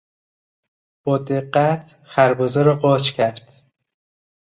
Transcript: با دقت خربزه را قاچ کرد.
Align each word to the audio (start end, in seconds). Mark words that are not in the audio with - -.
با 1.03 1.17
دقت 1.17 1.99
خربزه 2.03 2.63
را 2.63 2.75
قاچ 2.75 3.11
کرد. 3.11 3.71